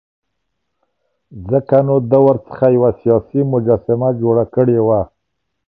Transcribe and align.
ځکه 1.49 1.77
نو 1.87 1.95
ده 2.09 2.19
ورڅخه 2.25 2.67
یوه 2.77 2.89
سیاسي 3.01 3.41
مجسمه 3.53 4.09
جوړه 4.21 4.43
کړې 4.55 4.79
وه. 4.87 5.01